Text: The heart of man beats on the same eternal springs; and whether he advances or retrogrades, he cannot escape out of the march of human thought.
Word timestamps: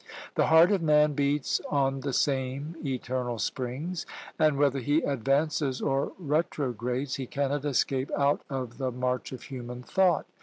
The 0.33 0.47
heart 0.47 0.71
of 0.71 0.81
man 0.81 1.13
beats 1.13 1.61
on 1.69 1.99
the 1.99 2.11
same 2.11 2.75
eternal 2.83 3.37
springs; 3.37 4.07
and 4.39 4.57
whether 4.57 4.79
he 4.79 5.03
advances 5.03 5.79
or 5.79 6.13
retrogrades, 6.17 7.17
he 7.17 7.27
cannot 7.27 7.65
escape 7.65 8.09
out 8.17 8.41
of 8.49 8.79
the 8.79 8.89
march 8.91 9.31
of 9.31 9.43
human 9.43 9.83
thought. 9.83 10.25